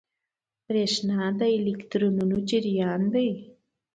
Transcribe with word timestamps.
برېښنا 0.65 1.19
د 1.39 1.41
الکترونونو 1.57 2.37
جریان 2.49 3.01
دی. 3.13 3.29